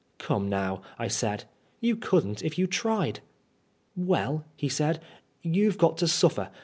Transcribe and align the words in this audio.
"Come 0.31 0.49
now," 0.49 0.81
I 0.97 1.07
said," 1.07 1.43
you 1.79 1.95
couldn't 1.95 2.43
if 2.43 2.57
you 2.57 2.65
tried." 2.65 3.19
"Well," 3.95 4.43
he 4.55 4.67
said, 4.67 4.99
"youVe 5.43 5.77
got 5.77 5.99
to 5.99 6.07
suffer. 6.07 6.49